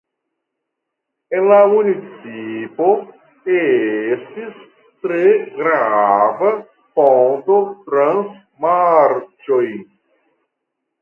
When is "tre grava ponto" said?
5.05-7.63